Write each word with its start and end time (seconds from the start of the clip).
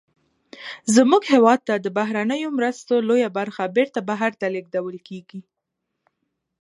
زمونږ 0.95 1.23
هېواد 1.33 1.59
ته 1.67 1.73
د 1.85 1.87
بهرنیو 1.97 2.49
مرستو 2.57 2.95
لویه 3.09 3.29
برخه 3.37 3.63
بیرته 3.75 3.99
بهر 4.09 4.31
ته 4.39 4.45
لیږدول 4.55 4.97
کیږي. 5.07 5.39